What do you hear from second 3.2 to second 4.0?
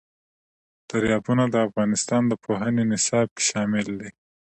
کې شامل